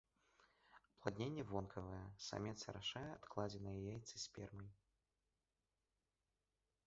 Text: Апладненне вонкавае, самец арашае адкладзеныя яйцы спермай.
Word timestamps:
Апладненне 0.91 1.43
вонкавае, 1.51 2.01
самец 2.29 2.55
арашае 2.71 3.05
адкладзеныя 3.19 3.77
яйцы 3.91 4.15
спермай. 4.23 4.71